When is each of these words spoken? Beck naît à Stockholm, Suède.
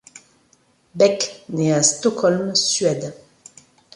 Beck 0.95 1.43
naît 1.49 1.73
à 1.73 1.83
Stockholm, 1.83 2.55
Suède. 2.55 3.13